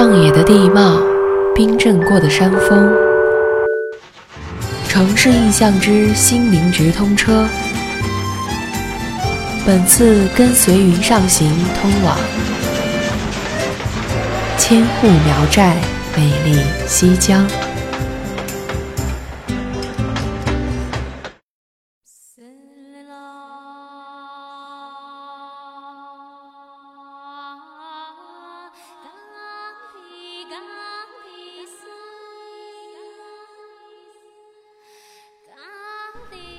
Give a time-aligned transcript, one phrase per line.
[0.00, 0.98] 旷野的地貌，
[1.54, 2.90] 冰镇过的山峰，
[4.88, 7.46] 城市印象之心灵直通车。
[9.66, 11.52] 本次跟随云上行，
[11.82, 12.16] 通往
[14.56, 15.76] 千户苗寨
[16.16, 17.46] 美丽西江。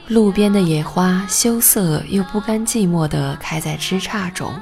[0.07, 4.53] 路边的野花羞涩又不甘寂寞地开在枝杈中，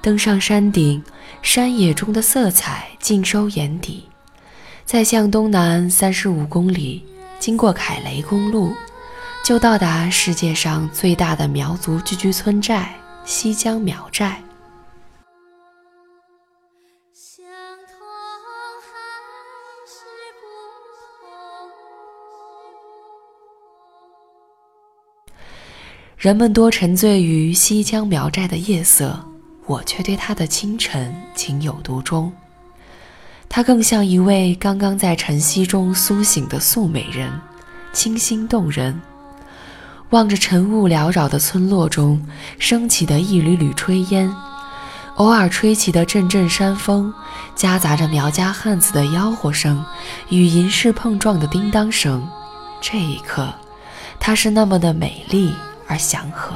[0.00, 1.02] 登上山顶，
[1.42, 4.08] 山野中的色彩尽收眼底。
[4.84, 7.04] 再向东南三十五公里，
[7.38, 8.72] 经过凯雷公路，
[9.44, 12.94] 就到达世界上最大的苗族聚居村寨——
[13.24, 14.40] 西江苗寨。
[26.22, 29.18] 人们多沉醉于西江苗寨的夜色，
[29.66, 32.32] 我却对它的清晨情有独钟。
[33.48, 37.28] 它更像一位刚刚在晨曦中苏醒的素美人，
[37.92, 39.02] 清新动人。
[40.10, 42.24] 望着晨雾缭绕的村落中
[42.56, 44.32] 升起的一缕缕炊烟，
[45.16, 47.12] 偶尔吹起的阵阵山风，
[47.56, 49.84] 夹杂着苗家汉子的吆喝声
[50.28, 52.24] 与银饰碰撞的叮当声，
[52.80, 53.52] 这一刻，
[54.20, 55.52] 它是那么的美丽。
[55.92, 56.54] 而祥和。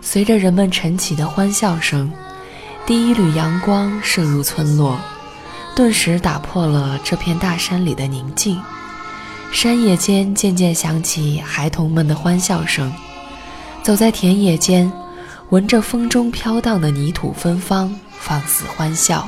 [0.00, 2.10] 随着人们晨起的欢笑声，
[2.86, 4.98] 第一缕阳光射入村落。
[5.80, 8.60] 顿时打破了这片大山里的宁静，
[9.50, 12.92] 山野间渐渐响起孩童们的欢笑声。
[13.82, 14.92] 走在田野间，
[15.48, 19.26] 闻着风中飘荡的泥土芬芳，放肆欢笑，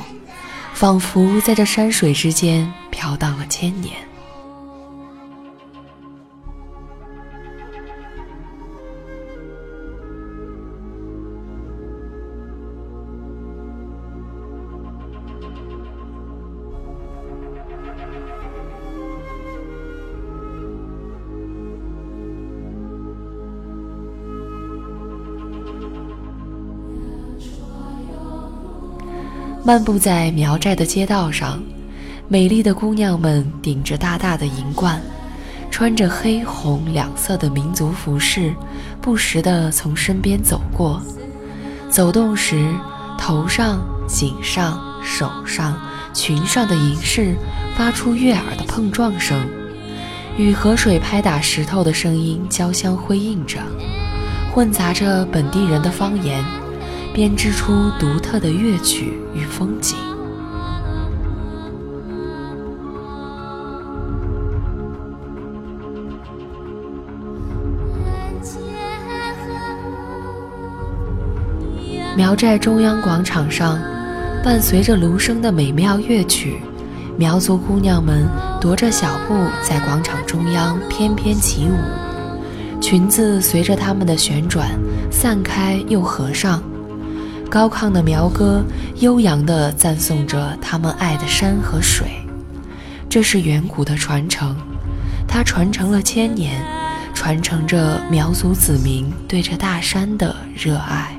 [0.75, 3.95] 仿佛在这山水之间飘荡了千年。
[29.65, 31.57] 漫步在苗寨的街道上，
[32.27, 35.01] 美丽的姑娘们顶着大大的银冠，
[35.71, 38.53] 穿着黑红两色的民族服饰，
[39.01, 41.01] 不时地从身边走过。
[41.89, 42.73] 走动时，
[43.17, 45.79] 头上、颈上、手上、
[46.13, 47.33] 裙上的银饰
[47.73, 49.47] 发出悦耳的碰撞声，
[50.37, 53.59] 与河水拍打石头的声音交相辉映着，
[54.53, 56.43] 混杂着本地人的方言。
[57.13, 59.95] 编织出独特的乐曲与风景。
[72.17, 73.79] 苗寨中央广场上，
[74.43, 76.59] 伴随着芦笙的美妙乐曲，
[77.15, 78.27] 苗族姑娘们
[78.59, 84.69] 踱着小步在广场中央翩翩起舞，裙子随着她们的旋转
[85.11, 86.59] 散开又合上。
[87.53, 88.65] 高亢的苗歌，
[88.95, 92.07] 悠扬地赞颂着他们爱的山和水。
[93.07, 94.57] 这是远古的传承，
[95.27, 96.59] 它传承了千年，
[97.13, 101.15] 传承着苗族子民对这大山的热爱。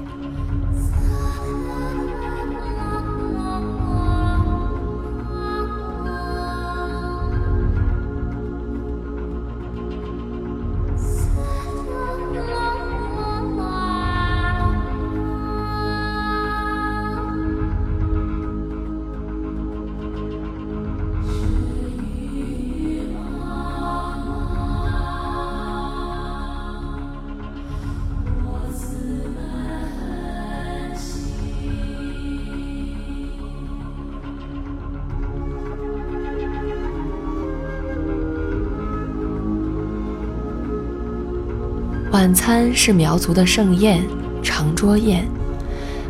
[42.15, 44.01] 晚餐是苗族的盛宴——
[44.41, 45.27] 长桌宴，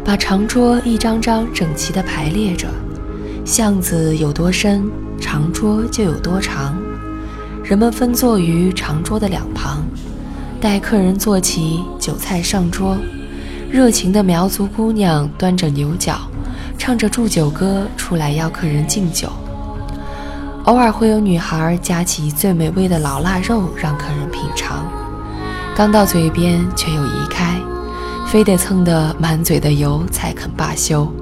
[0.04, 2.68] 把长桌一张张整齐地排列着，
[3.46, 4.84] 巷子有多深，
[5.18, 6.76] 长桌就有多长。
[7.64, 9.82] 人们分坐于长桌的两旁，
[10.60, 12.98] 待客人坐齐，酒菜上桌，
[13.70, 16.18] 热情的苗族姑娘端着牛角，
[16.76, 19.32] 唱着祝酒歌出来邀客人敬酒。
[20.64, 24.86] 偶尔会有女孩夹起最美味的老腊肉让客人品尝，
[25.76, 27.60] 刚到嘴边却又移开，
[28.28, 31.12] 非得蹭得满嘴的油才肯罢休。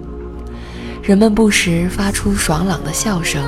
[1.02, 3.42] 人们不时发出爽朗的笑声，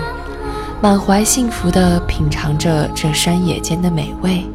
[0.80, 4.46] 满怀幸福地品尝着这山野间的美味，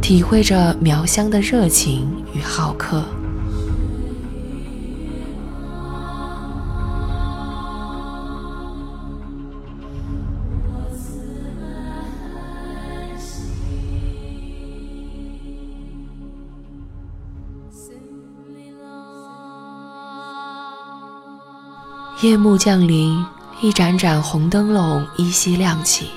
[0.00, 3.02] 体会着苗乡的热情与好客。
[22.24, 23.22] 夜幕降临，
[23.60, 26.08] 一盏盏红灯笼依稀亮起。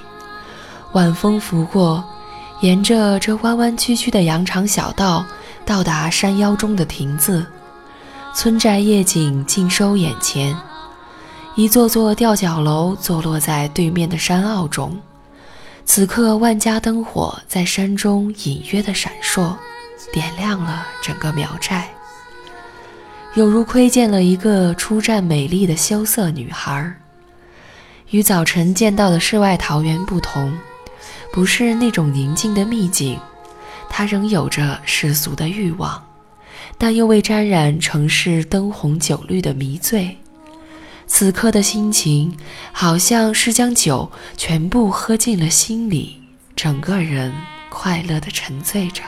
[0.94, 2.02] 晚风拂过，
[2.62, 5.26] 沿着这弯弯曲曲的羊肠小道，
[5.66, 7.46] 到达山腰中的亭子。
[8.34, 10.56] 村寨夜景尽收眼前，
[11.56, 14.98] 一座座吊脚楼坐落在对面的山坳中。
[15.84, 19.54] 此刻，万家灯火在山中隐约的闪烁，
[20.14, 21.90] 点亮了整个苗寨。
[23.38, 26.92] 有如窥见了一个出战美丽的羞涩女孩，
[28.10, 30.52] 与早晨见到的世外桃源不同，
[31.32, 33.20] 不是那种宁静的秘境，
[33.92, 36.04] 它仍有着世俗的欲望，
[36.80, 40.18] 但又未沾染城市灯红酒绿的迷醉。
[41.06, 42.36] 此刻的心情，
[42.72, 46.20] 好像是将酒全部喝进了心里，
[46.56, 47.32] 整个人
[47.70, 49.04] 快乐地沉醉着。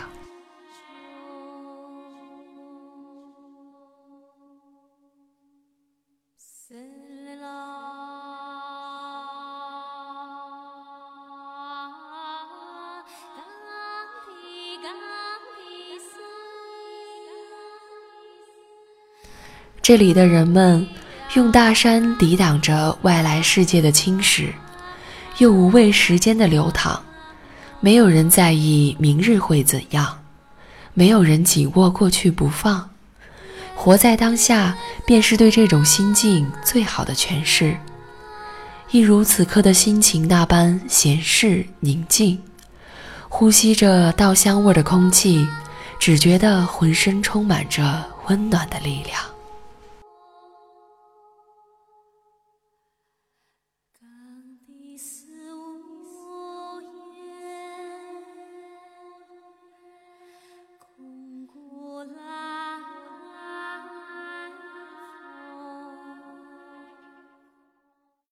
[19.90, 20.86] 这里的人们
[21.34, 24.50] 用大山抵挡着外来世界的侵蚀，
[25.40, 27.02] 又无畏时间的流淌。
[27.80, 30.20] 没有人在意明日会怎样，
[30.94, 32.88] 没有人紧握过去不放。
[33.74, 34.78] 活在当下，
[35.08, 37.76] 便是对这种心境最好的诠释。
[38.92, 42.40] 一如此刻的心情那般闲适宁静，
[43.28, 45.48] 呼吸着稻香味的空气，
[45.98, 49.20] 只觉得浑身充满着温暖的力量。